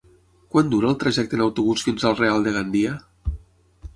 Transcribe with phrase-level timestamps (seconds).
[0.53, 2.95] Quant dura el trajecte en autobús fins al Real de Gandia?